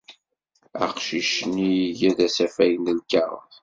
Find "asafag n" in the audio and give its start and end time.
2.27-2.95